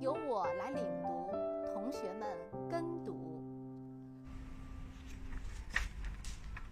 [0.00, 1.32] 由我来领读，
[1.72, 2.28] 同学们
[2.70, 3.42] 跟读。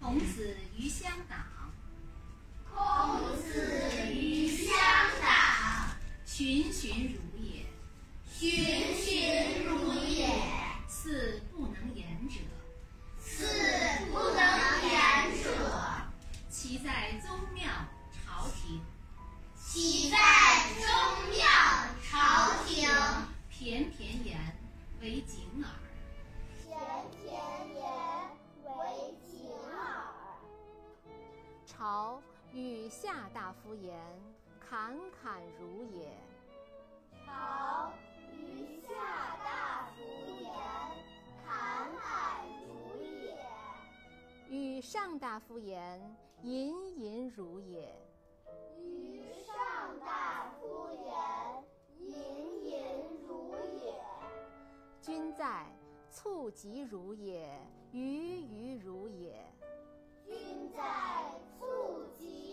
[0.00, 1.38] 孔子于乡党，
[2.74, 4.74] 孔子于乡
[5.22, 5.94] 党，
[6.26, 7.64] 循循如也，
[8.28, 8.94] 循
[33.72, 33.96] 夫言，
[34.60, 36.06] 侃侃如也。
[37.24, 37.90] 朝
[38.30, 38.92] 与下
[39.42, 40.02] 大夫
[40.42, 40.52] 言，
[41.42, 43.34] 侃侃如也。
[44.50, 45.98] 与上大夫言，
[46.42, 47.90] 隐隐如也。
[48.76, 51.64] 与上大夫言，
[51.98, 52.76] 隐隐
[53.26, 53.94] 如也。
[55.00, 55.66] 君在，
[56.10, 57.58] 促疾如也，
[57.90, 59.42] 于于如也。
[60.26, 60.82] 君在，
[61.58, 62.51] 促疾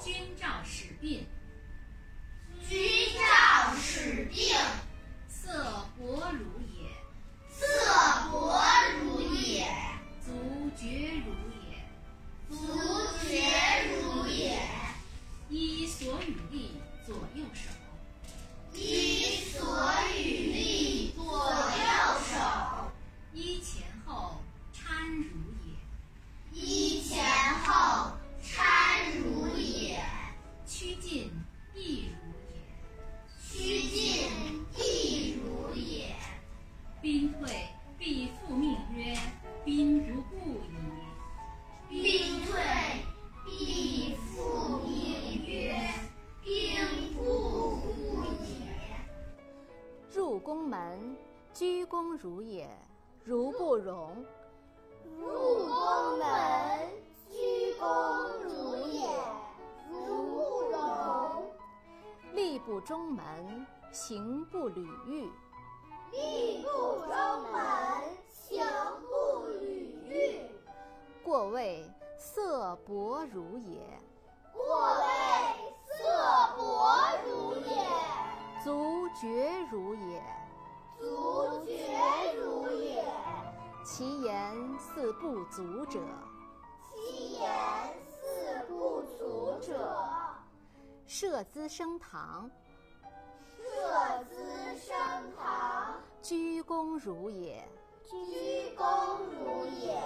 [0.00, 1.26] 君诏使病，
[2.68, 2.78] 君
[3.14, 4.56] 诏使病，
[5.28, 6.88] 色薄如也，
[7.50, 7.66] 色
[8.30, 8.60] 薄
[9.02, 9.66] 如也，
[10.24, 11.84] 足厥如也。
[12.48, 12.56] 足
[13.28, 13.42] 厥
[13.90, 14.60] 如也。
[15.50, 17.70] 依所与力左右手，
[53.28, 54.24] 如不容。
[55.20, 56.90] 入宫门，
[57.28, 59.06] 鞠躬如也，
[59.90, 60.00] 如
[60.32, 60.78] 不容。
[62.34, 65.30] 吏不中门，行不履玉。
[66.10, 66.68] 立不
[67.06, 67.60] 中门，
[68.30, 68.64] 行
[69.02, 70.40] 不履玉。
[71.22, 71.84] 过谓
[72.16, 73.82] 色薄如也，
[74.54, 75.04] 过谓
[75.84, 76.00] 色
[76.56, 76.96] 薄
[77.26, 77.76] 如也，
[78.64, 80.22] 足厥如也。
[80.98, 83.04] 足厥如也。
[83.84, 85.98] 其言似不足者，
[86.92, 87.42] 其言
[88.06, 89.94] 似不足者，
[91.06, 92.50] 设资升堂，
[93.56, 94.96] 设资升
[95.36, 97.66] 堂，鞠躬如也。
[98.04, 100.02] 鞠躬如也。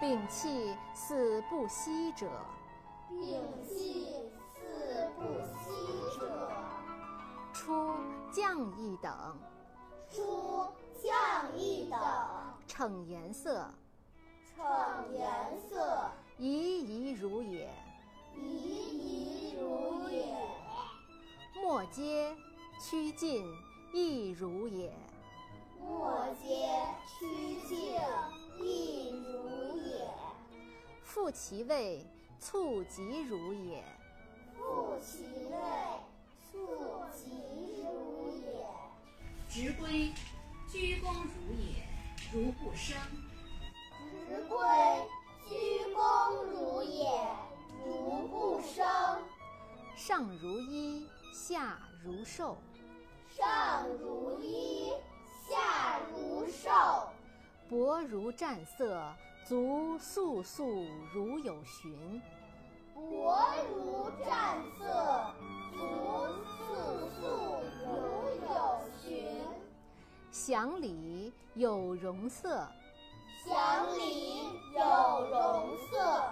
[0.00, 2.26] 摒弃似不息者，
[3.10, 5.22] 摒弃似不
[5.56, 6.50] 息者，
[7.52, 7.94] 出
[8.32, 9.38] 降一等，
[10.14, 10.64] 出
[11.02, 11.98] 降一等，
[12.68, 13.68] 逞颜色，
[14.54, 16.08] 逞颜色，
[16.38, 17.68] 夷夷如也。
[18.36, 20.36] 夷夷如也。
[21.60, 22.32] 莫皆
[22.80, 23.44] 趋近
[23.92, 24.92] 亦如也。
[25.80, 26.68] 莫皆
[27.18, 27.98] 趋近
[28.64, 30.08] 亦如也。
[31.02, 32.06] 复其位，
[32.38, 33.84] 促疾如也。
[34.56, 35.58] 复其位，
[36.52, 37.03] 促。
[39.54, 40.10] 直归，
[40.68, 41.86] 鞠躬如也，
[42.32, 42.96] 如不生。
[44.28, 44.58] 直归，
[45.48, 45.54] 鞠
[45.94, 47.08] 躬如也，
[47.86, 48.84] 如不生。
[49.94, 52.58] 上如衣，下如兽。
[53.30, 54.90] 上如衣，
[55.48, 57.08] 下如兽。
[57.70, 59.14] 薄如战色，
[59.46, 62.20] 足素素如有寻。
[62.92, 63.38] 薄
[63.72, 65.33] 如战色，
[70.46, 72.68] 祥礼有容色，
[73.46, 74.42] 祥礼
[74.74, 76.22] 有容色，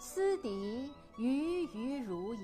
[0.00, 2.34] 斯敌于于如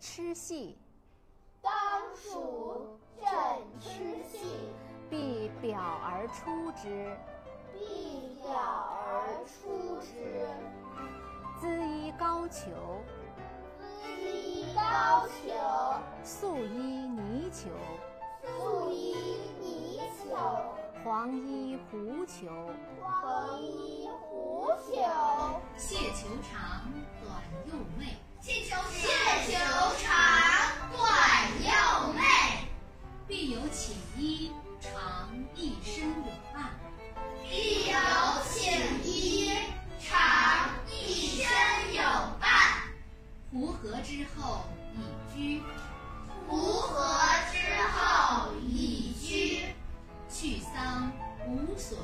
[0.00, 0.78] 枕螭系，
[1.60, 1.70] 当
[2.16, 3.28] 属枕
[3.78, 4.72] 螭系，
[5.10, 7.14] 必表而出之。
[7.74, 10.48] 必表而出之。
[11.60, 12.70] 姿衣高裘，
[13.78, 17.68] 姿衣高裘，素衣泥裘，
[18.42, 19.14] 素衣
[19.60, 20.34] 泥裘，
[21.04, 22.48] 黄衣狐裘，
[23.02, 25.60] 黄衣狐裘。
[25.76, 28.16] 蟹球长，短又媚。
[28.42, 29.06] 气球蟹
[29.52, 29.58] 球
[30.02, 30.16] 长，
[30.96, 31.02] 短
[31.60, 32.22] 又媚。
[33.28, 34.50] 必有寝衣，
[34.80, 36.70] 长一身有伴。
[37.42, 37.98] 必有
[38.48, 39.52] 寝衣，
[40.00, 41.50] 长一身
[41.94, 42.02] 有
[42.40, 42.50] 伴。
[43.52, 44.64] 胡合之后
[44.94, 45.62] 已居，
[46.48, 47.04] 胡合
[47.52, 47.58] 之
[47.92, 49.66] 后已居。
[50.30, 51.12] 去丧
[51.46, 51.98] 无所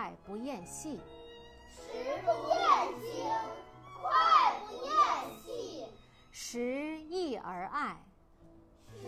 [0.00, 0.98] 脍不厌细。
[1.68, 1.92] 食
[2.24, 2.58] 不厌
[3.02, 3.30] 精，
[4.00, 4.92] 快不厌
[5.44, 5.84] 细。
[6.32, 6.58] 食
[7.02, 7.98] 易而爱，
[8.94, 9.06] 食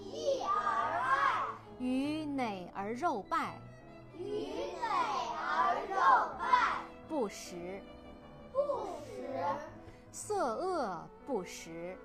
[0.00, 1.42] 易而爱，
[1.80, 3.58] 鱼馁而肉败。
[4.16, 4.46] 鱼
[4.78, 4.86] 馁
[5.34, 5.96] 而肉
[6.38, 6.44] 败。
[7.08, 7.82] 不食，
[8.52, 9.34] 不食，
[10.12, 11.98] 色恶不食，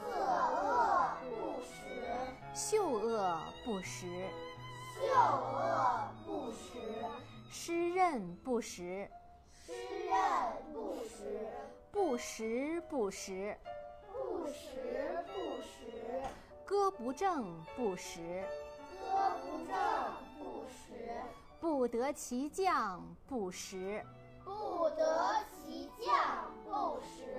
[0.00, 1.76] 色恶不食，
[2.54, 4.06] 嗅恶不食，
[4.98, 6.78] 嗅恶不食，
[7.54, 9.06] 湿润不食，
[9.52, 9.74] 湿
[10.08, 10.16] 润
[10.72, 11.46] 不食，
[11.92, 13.54] 不食不食，
[14.10, 16.22] 不食不食，
[16.64, 18.42] 歌不正不食，
[18.98, 19.76] 歌不正
[20.38, 21.20] 不食，
[21.60, 24.02] 不得其将不食。
[24.42, 27.36] 不得其将不食。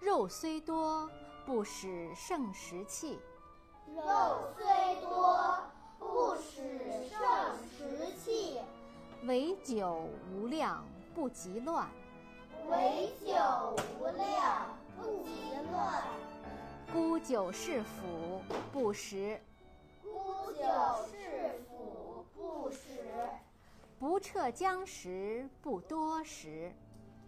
[0.00, 1.08] 肉虽多，
[1.46, 3.20] 不使胜食气。
[3.94, 5.56] 肉虽多，
[6.00, 6.89] 不使。
[9.26, 10.82] 唯酒无量，
[11.14, 11.86] 不及乱。
[12.68, 13.34] 唯酒
[14.00, 16.02] 无量，不及乱。
[16.90, 18.40] 沽酒是腐，
[18.72, 19.38] 不食。
[20.02, 20.64] 沽酒
[21.10, 22.78] 是腐，不食。
[23.98, 26.72] 不彻僵食，不多食。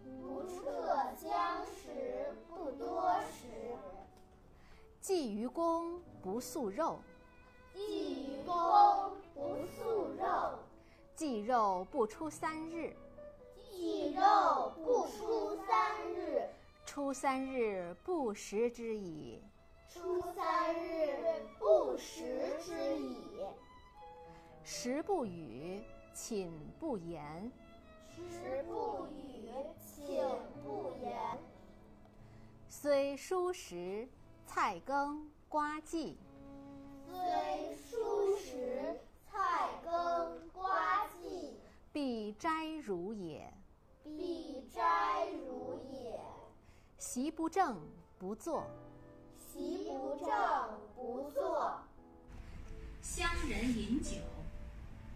[0.03, 3.75] 不彻僵食，不多食。
[4.99, 6.99] 祭于公，不素肉。
[7.71, 8.02] 祭
[11.53, 12.95] 肉不出三日。
[13.55, 16.49] 祭肉不出三日。
[16.83, 19.39] 出三日不食之矣。
[19.87, 21.15] 出三日
[21.59, 23.45] 不食之矣。
[24.63, 27.51] 食不语，寝不言。
[28.17, 30.25] 食不语，寝
[30.63, 31.15] 不言。
[32.67, 34.07] 虽疏食，
[34.47, 36.17] 菜羹，瓜祭。
[37.07, 38.99] 虽疏食，
[39.31, 41.02] 菜羹，瓜祭。
[41.93, 42.49] 必斋
[42.83, 43.53] 如也。
[44.03, 46.19] 必斋如也。
[46.97, 47.79] 席不正，
[48.17, 48.65] 不坐。
[49.37, 50.27] 席不正，
[50.95, 51.79] 不坐。
[52.99, 54.15] 乡人饮酒，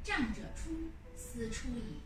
[0.04, 0.70] 杖者出，
[1.16, 2.02] 斯出矣。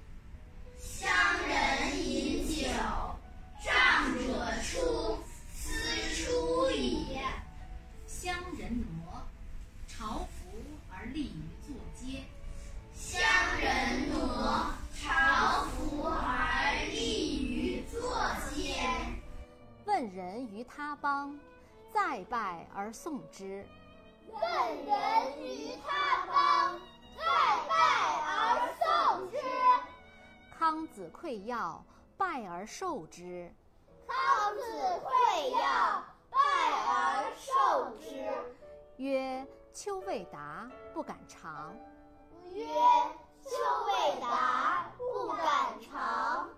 [22.91, 23.65] 而送之。
[24.27, 24.41] 问
[24.85, 26.77] 人于他邦，
[27.15, 27.23] 再
[27.69, 27.73] 拜
[28.27, 29.37] 而送之。
[30.59, 31.81] 康子馈要，
[32.17, 33.49] 拜而受之。
[34.05, 34.61] 康子
[35.05, 36.37] 馈要，拜
[36.89, 38.27] 而受之。
[38.97, 41.73] 曰：丘未达，不敢尝。
[42.51, 42.67] 曰：
[43.41, 43.51] 丘
[43.87, 46.49] 未达，不敢尝。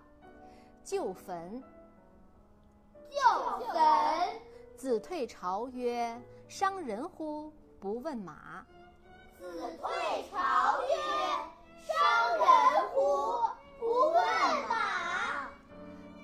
[0.82, 1.62] 旧坟。
[3.08, 4.43] 就坟。
[4.84, 7.50] 子退朝曰：伤人乎？
[7.80, 8.66] 不问马。
[9.38, 9.90] 子退
[10.30, 10.94] 朝曰：
[11.86, 11.96] 伤
[12.36, 13.48] 人乎？
[13.78, 14.22] 不问
[14.68, 15.48] 马。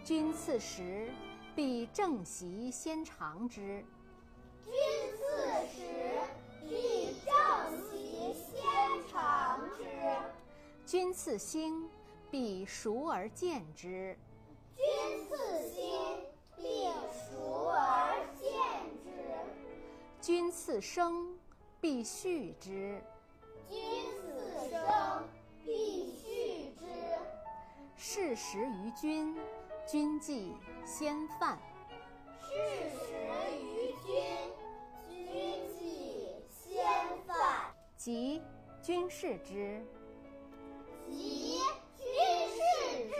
[0.04, 1.10] 君次时，
[1.56, 3.82] 必正席先尝之。
[4.66, 4.74] 君
[5.16, 5.26] 次
[5.74, 6.20] 时，
[6.68, 7.32] 必正
[7.90, 8.60] 席先
[9.10, 9.84] 尝之。
[10.84, 11.88] 君次兴，
[12.30, 14.14] 必熟而见之。
[14.76, 14.84] 君
[15.26, 15.99] 次兴，
[20.30, 21.36] 君次生，
[21.80, 23.02] 必续之。
[23.68, 23.80] 君
[24.22, 25.28] 次生，
[25.64, 26.86] 必续之。
[27.96, 29.36] 事时于君，
[29.88, 30.54] 君既
[30.86, 31.58] 先犯。
[32.44, 32.54] 事
[32.90, 33.12] 时
[33.60, 36.84] 于君，君既先
[37.26, 37.74] 犯。
[37.96, 38.40] 即
[38.80, 39.84] 君视之。
[41.10, 41.58] 即
[41.96, 42.06] 君
[42.54, 43.16] 视之。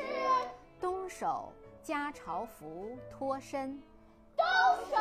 [0.80, 1.52] 东守
[1.82, 3.82] 家朝服脱身。
[4.36, 4.46] 东
[4.88, 4.96] 守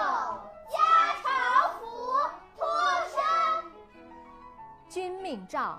[4.89, 5.77] 君命诏，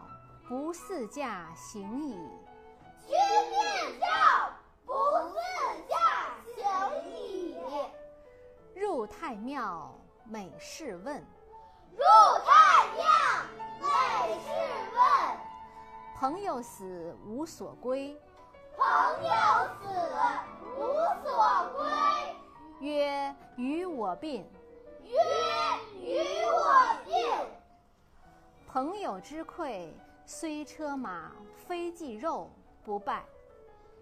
[0.48, 2.14] 不似驾行矣。
[3.08, 3.18] 君
[3.50, 4.06] 命诏，
[4.86, 4.92] 不
[5.28, 5.34] 似
[5.88, 5.96] 驾
[6.54, 6.62] 行
[7.10, 7.56] 矣。
[8.72, 9.92] 入太庙，
[10.24, 11.16] 每事问。
[11.90, 12.04] 入
[12.46, 13.04] 太庙，
[13.80, 13.88] 每
[14.44, 14.48] 事
[14.94, 15.00] 问。
[16.16, 18.16] 朋友死，无所归。
[18.76, 18.86] 朋
[19.24, 19.30] 友
[19.82, 19.88] 死，
[20.78, 20.80] 无
[21.24, 21.34] 所
[21.76, 21.82] 归。
[22.78, 24.48] 曰：与我病。
[25.02, 25.18] 曰：
[26.00, 26.49] 与我病。
[28.72, 29.88] 朋友之馈，
[30.24, 31.32] 虽车马，
[31.66, 32.48] 非祭肉，
[32.84, 33.24] 不拜。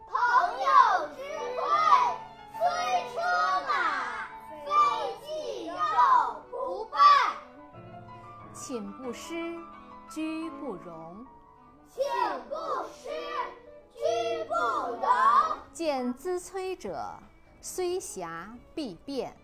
[0.07, 1.23] 朋友之
[1.57, 2.13] 馈，
[2.53, 2.61] 虽
[3.15, 3.19] 车
[3.67, 4.29] 马，
[4.67, 4.71] 非
[5.25, 5.75] 祭肉，
[6.51, 6.99] 不拜。
[8.53, 9.59] 寝不施，
[10.11, 11.25] 居不容。
[11.89, 12.05] 寝
[12.51, 12.55] 不
[12.93, 13.09] 施，
[13.95, 15.59] 居不容。
[15.73, 17.19] 见资催者，
[17.63, 19.35] 虽狭必变。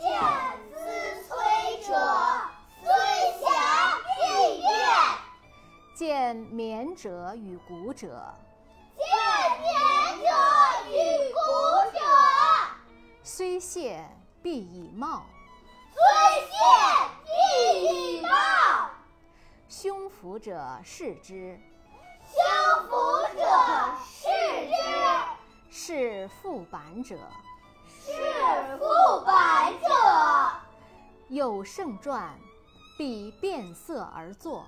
[0.00, 0.10] 见
[0.72, 1.94] 资催者，
[6.00, 8.34] 见勉者与鼓者，
[8.96, 9.06] 见
[9.60, 9.68] 勉
[10.22, 10.30] 者
[10.88, 11.38] 与鼓
[11.92, 12.00] 者，
[13.22, 14.08] 虽懈
[14.42, 15.26] 必以貌。
[15.92, 16.00] 虽
[16.46, 16.56] 懈
[17.26, 18.30] 必以貌。
[19.68, 21.60] 胸腹者视之，
[22.24, 22.96] 胸腹
[23.36, 23.44] 者
[24.02, 24.30] 视
[25.68, 27.18] 之，是腹板者。
[27.86, 29.86] 是腹板者。
[31.28, 32.38] 有圣传，
[32.96, 34.64] 必变色而作。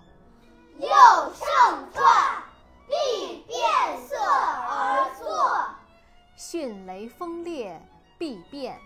[0.79, 0.89] 有
[1.35, 2.43] 胜传，
[2.89, 3.59] 必变
[4.09, 5.67] 色而作。
[6.37, 7.81] 迅雷风烈，
[8.19, 8.81] 必变。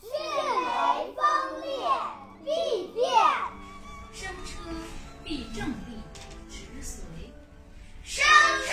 [0.00, 1.88] 迅雷风烈，
[2.44, 3.04] 必变。
[4.12, 4.60] 生车
[5.22, 6.02] 必正立，
[6.50, 7.04] 直随。
[8.04, 8.24] 生
[8.66, 8.72] 车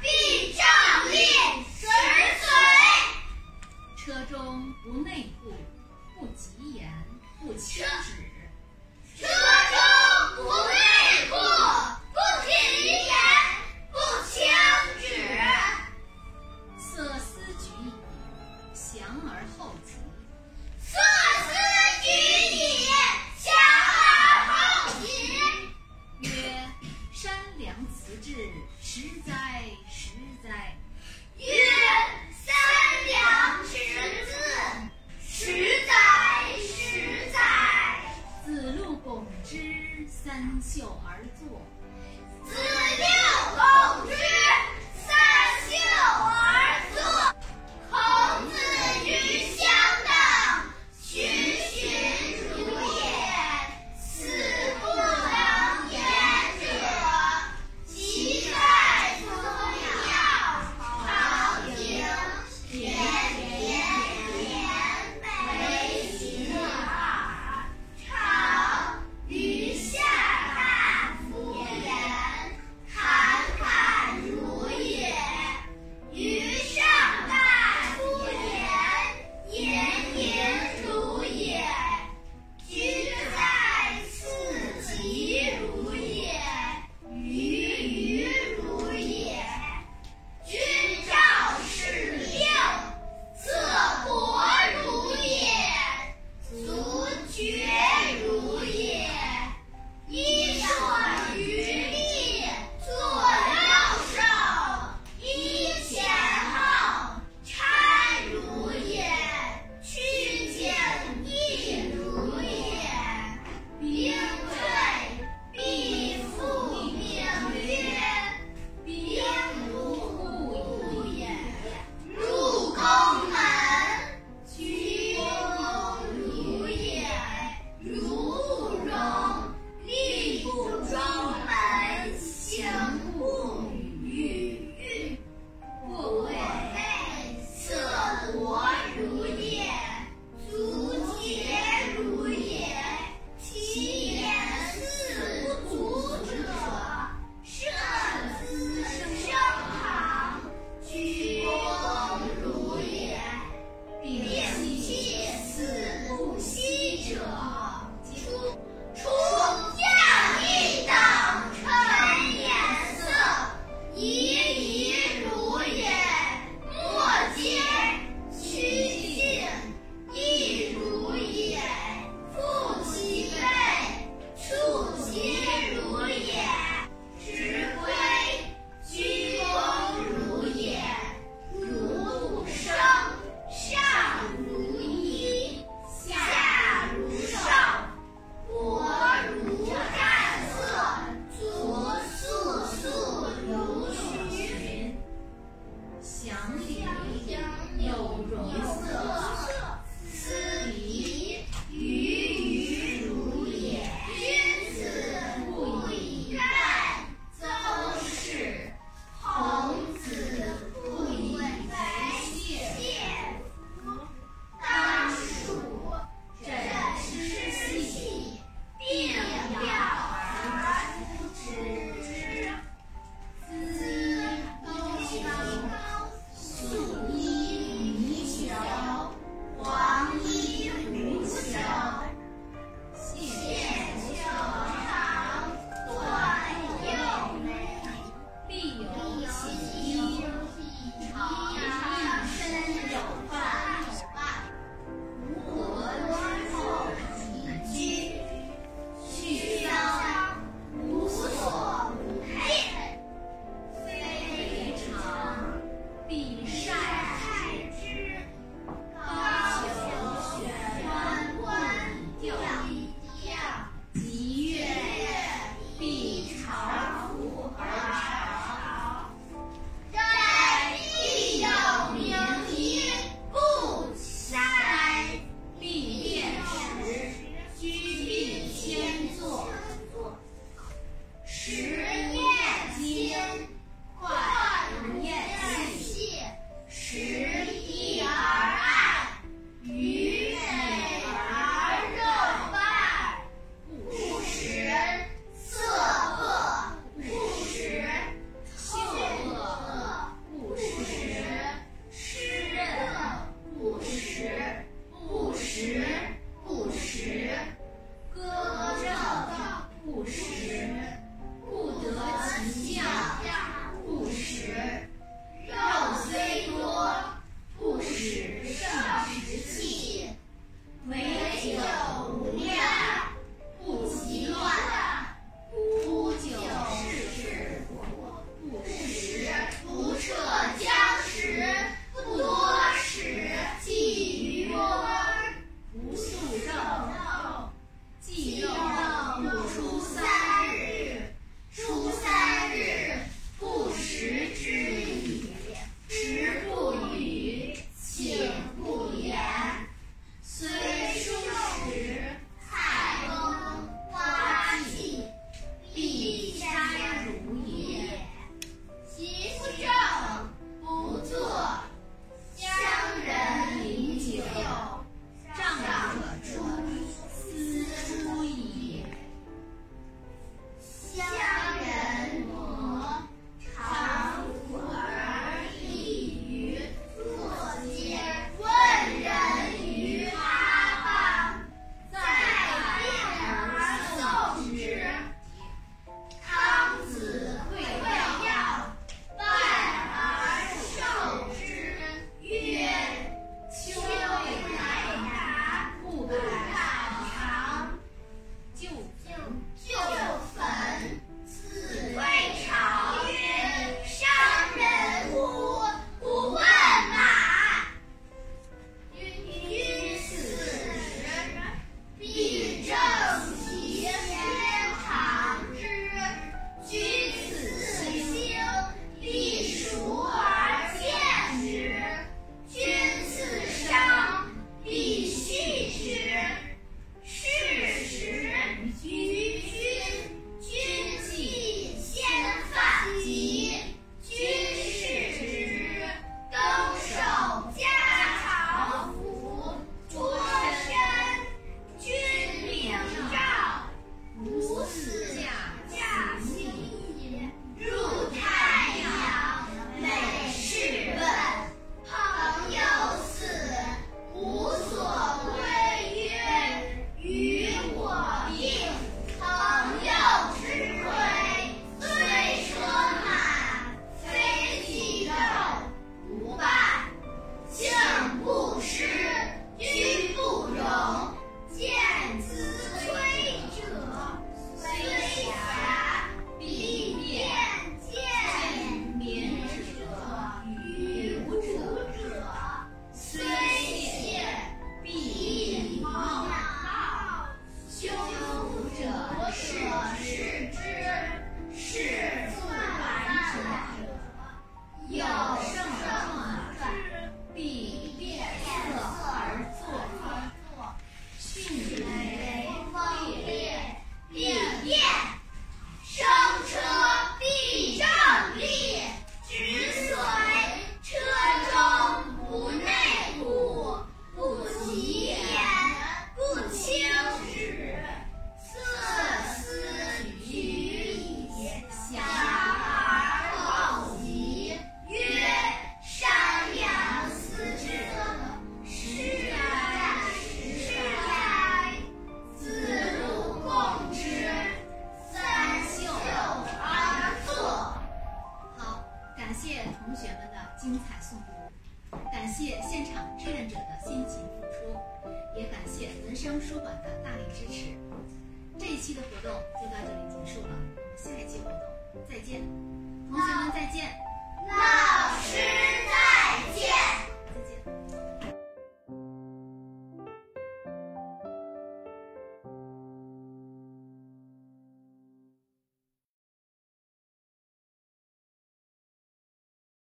[0.00, 0.64] 必正
[1.12, 1.16] 立，
[1.78, 1.86] 直
[2.40, 2.48] 随。
[3.96, 5.52] 车中不内顾，
[6.18, 6.90] 不急言，
[7.40, 8.12] 不轻止。
[9.16, 10.77] 车中不内